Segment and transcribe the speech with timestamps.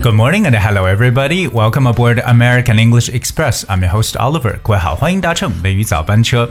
[0.00, 1.48] Good morning and hello everybody.
[1.48, 3.64] Welcome aboard American English Express.
[3.68, 4.58] I'm your host Oliver.
[4.62, 6.48] 各位好，欢迎搭乘美语早班车。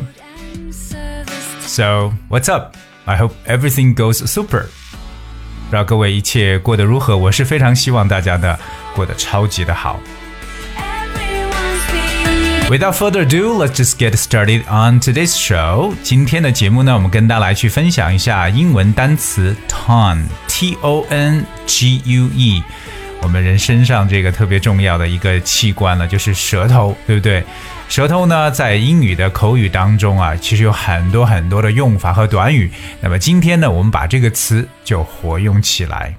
[1.62, 2.76] So what's up?
[3.06, 4.66] I hope everything goes super.
[5.68, 7.16] 不知道各位一切过得如何？
[7.16, 8.60] 我是非常希望大家的
[8.96, 10.00] 过得超级的好。
[12.70, 15.94] Without further ado, let's just get started on today's show.
[16.02, 22.64] 今天的节目呢，我们跟大家来去分享一下英文单词 tongue，t o n g u e。
[23.23, 27.45] 我们人身上这个特别重要的一个器官了，就是舌头，对不对？
[27.89, 32.71] 舌头呢，在英语的口语当中啊，其实有很多很多的用法和短语。
[33.01, 36.17] 那么今天呢，我们把这个词就活用起来。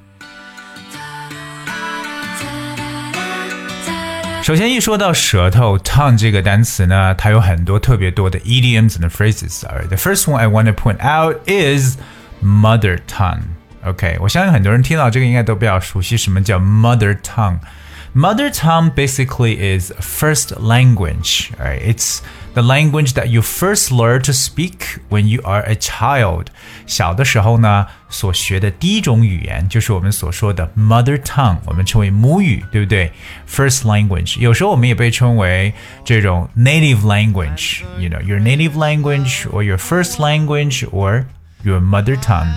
[4.43, 9.61] 首先，一说到舌头 （tongue） 这个单词呢，它有很多特别多的 idioms and phrases。
[9.61, 11.97] Right, the first one I want to point out is
[12.43, 13.41] mother tongue.
[13.84, 21.50] OK，我相信很多人听到这个应该都比较熟悉，什么叫 mother tongue。Mother tongue basically is first language.
[21.58, 21.82] Right?
[21.82, 22.20] It's
[22.54, 26.46] the language that you first learn to speak when you are a child.
[26.86, 33.12] 小的时候呢，所学的第一种语言就是我们所说的 mother tongue，我们称为母语，对不对？
[33.46, 37.82] First language，有时候我们也被称为这种 native language.
[37.98, 41.26] You know, your native language or your first language or
[41.62, 42.48] your mother tongue.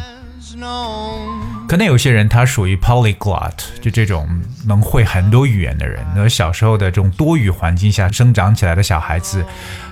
[1.68, 4.28] 可能有些人他属于 polyglot，就这种
[4.66, 6.04] 能会很多语言的人。
[6.16, 9.46] 那小时候的这种多语环境下生长起来的小孩子，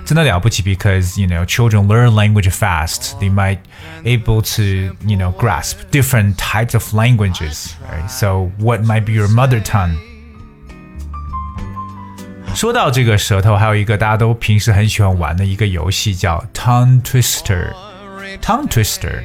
[0.04, 3.12] 真的了不起，because you know children learn language fast.
[3.20, 3.58] They might
[4.02, 7.74] able to you know grasp different types of languages.
[7.88, 8.08] Right?
[8.08, 9.96] So what might be your mother tongue?
[12.54, 19.22] 说到这个舌头，还有一个大家都平时很喜欢玩的一个游戏叫 tongue twister。tongue twister。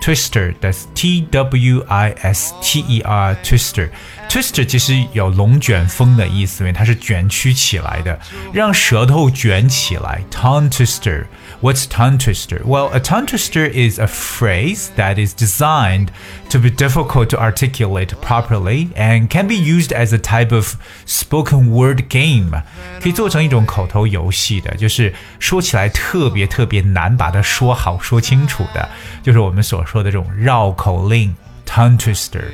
[0.00, 8.18] Twister，that's T W I S T E R Twister。Twister 其实有龙卷风的意思，因为它是卷曲起来的，
[8.52, 10.20] 让舌头卷起来。
[10.30, 12.62] Tongue twister。What's tongue twister?
[12.64, 16.08] Well, a tongue twister is a phrase that is designed
[16.50, 20.74] to be difficult to articulate properly and can be used as a type of
[21.06, 22.62] spoken word game.
[23.00, 28.88] 可以做成一种口头游戏的，就是说起来特别特别难把它说好说清楚的，
[29.22, 31.35] 就是我们所 说的这种绕口令
[31.67, 32.45] tongue twister。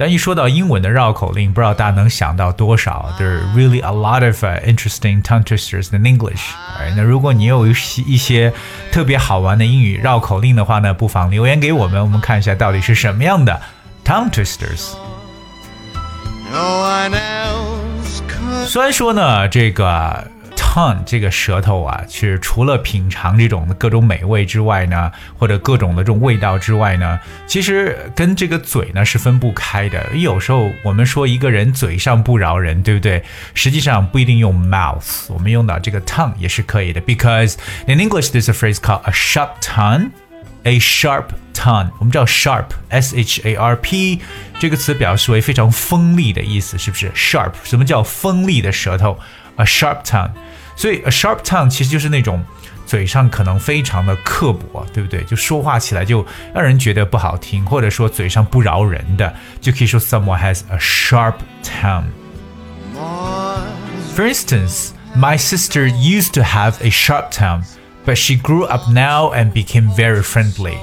[0.00, 6.40] 但一说到英文的绕口令，不知道大家能想到多少？There are really a lot of、uh, interesting tongue twisters in English。
[6.96, 8.52] 那如果你有一些一些
[8.90, 13.60] 特别好玩的英语绕口令的话呢，不妨留言给我们，我们看一下到底是什么样的
[14.04, 14.94] tongue twisters。
[18.66, 20.31] 虽然说呢，这个。
[20.71, 30.05] tongue 这个舌头啊，其实除了品尝这种各种美味之外呢，或者各种的这种味道之外呢，其实跟这个嘴呢是分不开的。
[30.15, 33.23] 有时候我们说一个人嘴上不饶人，对不对？
[33.53, 37.01] 实际上不一定用 mouth，我们用到这个 tongue 也是可以的。
[37.01, 37.55] Because
[37.87, 43.73] in English there's a phrase called a sharp tongue。A sharp tongue，我们知道 sharp，s h a r
[43.77, 44.19] p
[44.59, 47.09] 这个词表示为非常锋利的意思，是不是？
[47.11, 49.17] Sharp，什么叫锋利的舌头？
[49.55, 50.31] A sharp tongue。
[50.75, 52.43] 所以 a sharp tongue 其实就是那种
[52.85, 55.23] 嘴上可能非常的刻薄，对不对？
[55.23, 67.63] 就说话起来就让人觉得不好听，或者说嘴上不饶人的，就可以说 someone has a sharp tongue。For instance, my sister used to have a sharp tongue,
[68.05, 70.77] but she grew up now and became very friendly.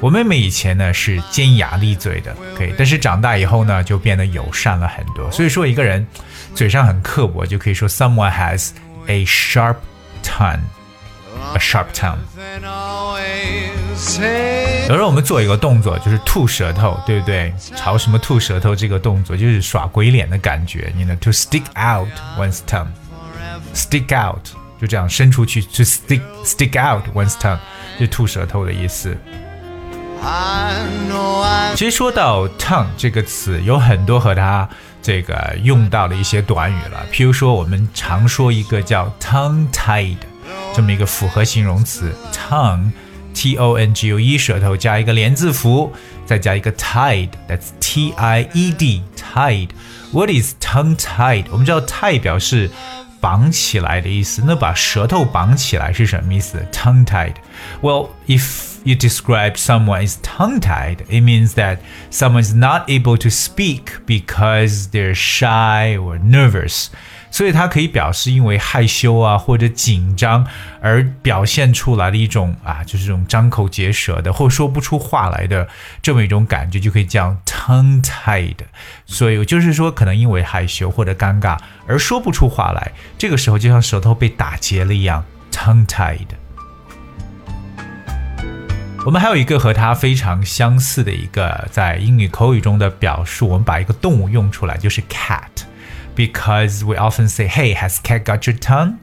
[0.00, 5.28] 我妹妹以前呢是尖牙利嘴的，OK，但是长大以后呢就变得友善了很多。
[5.32, 6.06] 所以说一个人
[6.54, 8.70] 嘴上很刻薄，就可以说 someone has
[9.06, 9.76] a sharp
[10.22, 10.60] tongue.
[11.54, 12.18] A sharp tongue.
[14.88, 17.52] 有时候我们做一个动作，就是吐舌头，对不对？
[17.76, 20.92] 朝什么吐舌头这个动作，就是耍鬼脸的感觉。
[20.96, 21.16] 你呢？
[21.20, 22.88] To stick out one's tongue.
[23.74, 24.48] Stick out
[24.80, 25.62] 就这样伸出去。
[25.62, 27.58] To stick stick out one's tongue
[28.00, 29.16] 就吐舌头的意思。
[31.75, 34.67] 其实说到 tongue 这个词，有很多和它
[35.01, 37.05] 这个用到的一些短语了。
[37.11, 40.17] 譬如说，我们常说一个叫 tongue-tied
[40.73, 45.91] 这么一个复合形容词，tongue，t o n g u e，舌头加一个连字符，
[46.25, 49.69] 再加一个 tied，that's t i e d，tied。
[50.11, 51.45] What is tongue-tied？
[51.51, 52.69] 我们知道 tie 表示
[53.19, 57.33] 绑起来的意思，那把舌头绑起来是什么意思？tongue-tied。
[57.81, 61.78] Well, if you describe someone as tongue tied, it means that
[62.10, 66.88] someone is not able to speak because they're shy or nervous.
[67.30, 70.46] 所以它可以表示因为害羞啊或者紧张
[70.80, 75.68] 而表现出来的一种啊，就是这种张口结舌的或说不出话来的
[76.00, 78.56] 这么一种感觉，就可以叫 tongue-tied。
[79.04, 85.22] 所以就是说，可能因为害羞或者尴尬而说不出话来，这个时候就像舌头被打结了一样，
[85.52, 86.41] tongue-tied。
[89.05, 95.49] 我们还有一个和它非常相似的一个在英语口语中的表述，我们把一个动物用出来，就是 cat。
[96.15, 98.95] because we often say, "Hey, has cat got your tongue?"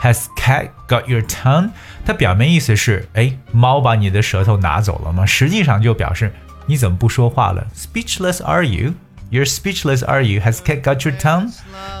[0.00, 1.70] Has cat got your tongue？
[2.04, 5.26] 它表面意思是，哎，猫把你的舌头拿走了吗？
[5.26, 6.32] 实际上就表示
[6.66, 8.94] 你怎么不说话了？Speechless are you?
[9.32, 10.40] You're speechless are you?
[10.40, 11.50] Has cat got your tongue?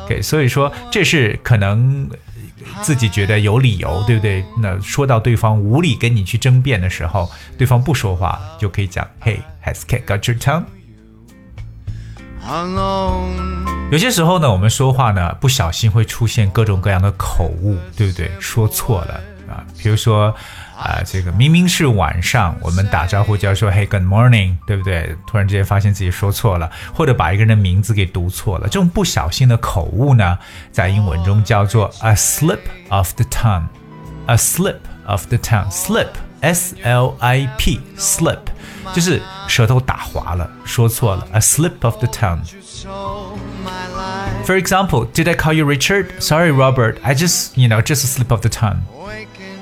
[0.04, 2.08] OK，所以说这是可能
[2.82, 4.44] 自己觉得有理由，对不对？
[4.60, 10.64] 那说到对方无理跟你去争辩的时候，对方不说话，就可以讲，Hey, has cat got your tongue?
[13.90, 18.30] 有些时候呢，我们说话呢，不小心会出现各种各样的口误，对不对？
[18.40, 19.20] 说错了
[19.51, 20.35] 啊，比如说
[20.77, 25.15] 啊，这个明明是晚上，我们打招呼就要说 “Hey, good morning”，对不对？
[25.25, 30.37] 突然之间发现自己说错了，或者把一个人的名字给读错了，这种不小心的口误呢，
[30.71, 32.59] 在英文中叫做 “a slip
[32.89, 38.39] of the tongue”，a slip of the tongue，slip，s l i p，slip。
[38.93, 42.39] 就是舌头打滑了，说错了，a slip of the tongue.
[44.45, 46.21] For example, did I call you Richard?
[46.21, 46.95] Sorry, Robert.
[47.03, 48.77] I just, you know, just a slip of the tongue.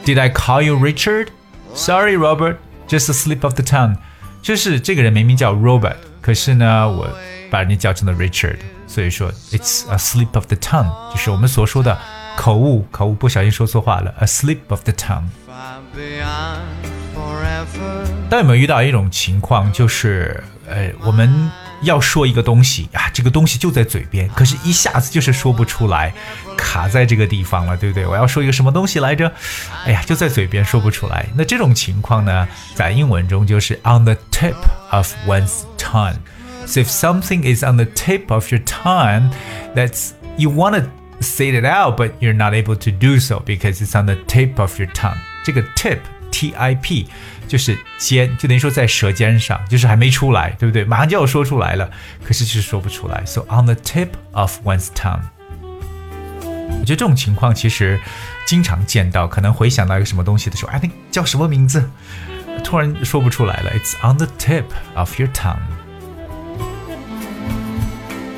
[0.09, 1.29] Did I call you Richard?
[1.73, 2.57] Sorry, Robert.
[2.87, 3.97] Just a slip of the tongue.
[4.41, 7.09] 就是这个人明明叫 Robert，可是呢，我
[7.49, 8.57] 把你叫成了 Richard，
[8.87, 11.97] 所以说 it's a slip of the tongue，就是我们所说的
[12.37, 15.23] 口误，口误不小心说错话了，a slip of the tongue。
[18.29, 21.49] 大家有没有遇到一种情况，就是呃，我们
[21.81, 26.13] 要说一个东西啊，这个东西就在嘴边，可是一下子就是说不出来，
[26.57, 28.07] 卡在这个地方了，对不对？
[28.07, 29.31] 我要说一个什么东西来着？
[29.85, 31.25] 哎呀，就在嘴边说不出来。
[31.35, 34.55] 那这种情况呢，在英文中就是 on the tip
[34.91, 39.29] of one's tongue。So if something is on the tip of your tongue,
[39.75, 40.89] that's you want to
[41.21, 44.59] say it out, but you're not able to do so because it's on the tip
[44.59, 45.17] of your tongue。
[45.43, 45.99] 这个 tip
[46.40, 47.06] T I P
[47.46, 50.84] 就是尖，就等于说在舌尖上，就是还没出来，对不对？
[50.84, 51.90] 马上就要说出来了，
[52.24, 53.22] 可是就是说不出来。
[53.26, 55.20] So on the tip of one's tongue。
[56.40, 58.00] 我觉得这种情况其实
[58.46, 61.90] 经常见到，可能回想到一个什么东西的时候，哎，那叫什么名字？
[62.64, 63.70] 突然说不出来了。
[63.72, 64.64] It's on the tip
[64.94, 65.58] of your tongue。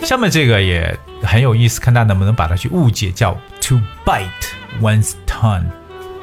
[0.03, 4.27] 下面这个也很有意思，看大家能不能把它去误解，叫 to bite
[4.81, 5.67] one's tongue。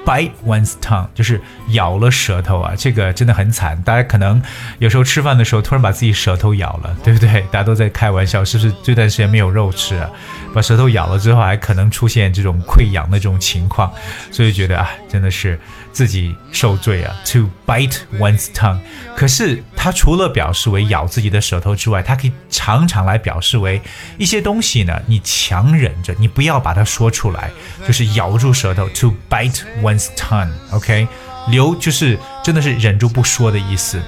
[0.05, 3.81] Bite one's tongue，就是咬了舌头啊，这个真的很惨。
[3.83, 4.41] 大家可能
[4.79, 7.41] 有时候吃饭的时候突然把自己舌头咬了，对不对？
[7.51, 10.09] 大家都在开玩笑，是不是这段时间没有肉吃啊？
[10.53, 13.91] 把舌头咬了之后，还可能出现这种溃疡的这种情况，
[14.31, 15.59] 所以觉得啊，真的是
[15.99, 17.13] 自己受罪啊。
[17.25, 18.79] To bite one's tongue，
[19.17, 23.81] 可是它除了表示为咬自己的舌头之外，它可以常常来表示为
[24.17, 27.51] 一些东西呢，你强忍着，你不要把它说出来，
[27.85, 28.87] 就是咬住舌头。
[28.87, 31.05] To bite one's tongue，OK，
[31.49, 33.99] 留就是真的是忍住不说的意思。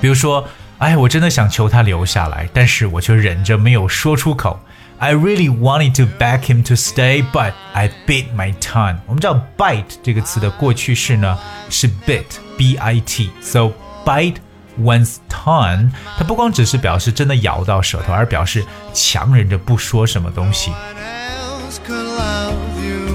[0.00, 4.58] 比如说，哎，我真的想求他留下来，但是我却忍着没有说出口。
[4.99, 8.97] I really wanted to beg him to stay, but I bit my tongue。
[9.07, 11.37] 我们知道 bite 这个词的过去式呢
[11.69, 13.71] 是 bit，b-i-t，so
[14.05, 14.37] bite
[14.81, 20.71] one's tongue，它不光只是表示真的咬到舌头，而表示强忍着不说什么东西。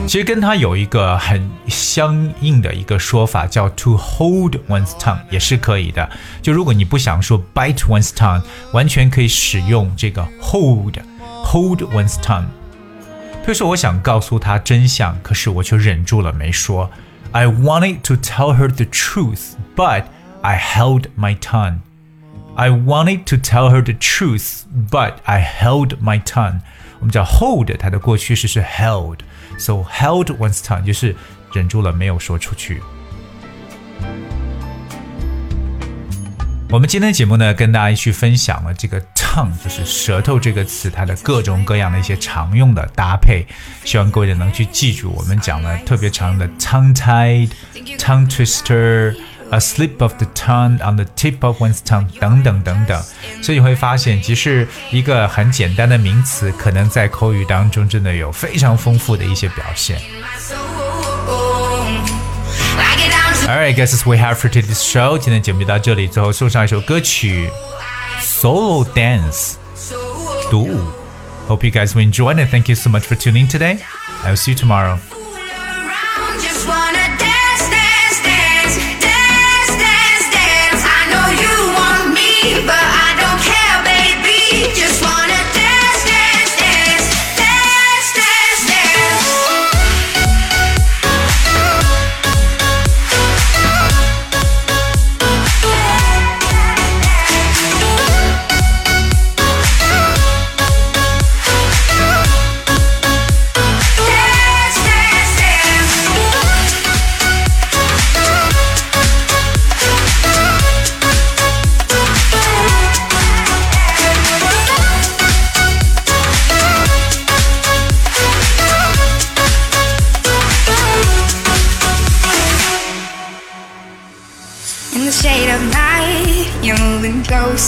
[0.06, 6.10] 其实跟它有一个很相应的一个说法，叫 to hold one's tongue，也是可以的。
[6.42, 10.96] 就如果你不想说 bite one's tongue，完全可以使用这个 hold。
[11.54, 12.46] hold one's tongue。
[13.42, 16.90] 比如说，我想告诉她真相，可是我却忍住了没说。
[17.32, 20.04] I wanted to tell her the truth, but
[20.42, 21.78] I held my tongue.
[22.56, 26.60] I wanted to tell her the truth, but I held my tongue.
[26.98, 31.16] 我们叫 hold，它的过去式是 held，so held one's tongue 就是
[31.54, 32.82] 忍住了没有说出去。
[36.68, 39.00] 我们今天的节目呢，跟大家一起分享了这个
[39.63, 43.45] 就是舌头这个词，它的各种各样的一些常用的搭配，
[43.83, 45.11] 希望各位能去记住。
[45.17, 47.49] 我们讲了特别常用的 tongue tied、
[47.97, 49.15] tongue twister、
[49.49, 53.03] a slip of the tongue on the tip of one's tongue 等等等等。
[53.41, 59.99] 所以你会发现，即使一个很简单的名词，可能在口语当中真的有非常丰富的一些表现。
[63.47, 65.19] Alright, guys, that's we have for today's show.
[65.19, 67.47] 今天节目就到这里，最后送上一首歌曲
[68.45, 69.55] 《Solo Dance》
[70.51, 70.77] 独舞。
[71.47, 73.79] Hope you guys will enjoy and thank you so much for tuning today.
[74.23, 74.99] I will see you tomorrow.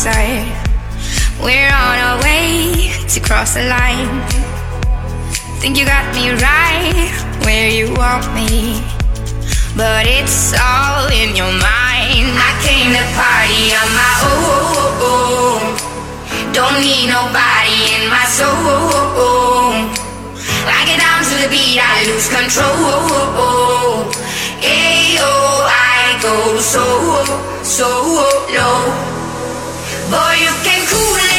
[0.08, 0.46] Closer.
[1.44, 4.10] We're on our way to cross the line.
[5.60, 7.12] Think you got me right
[7.44, 8.82] where you want me.
[9.76, 12.34] But it's all in your mind.
[12.34, 15.62] I came to party on my own.
[16.54, 19.92] Don't need nobody in my soul.
[20.68, 24.10] I get down to the beat, I lose control.
[24.62, 25.34] Ayo,
[25.70, 26.84] I go so,
[27.64, 27.88] so
[28.56, 29.17] low.
[30.10, 31.37] Boy, you can cool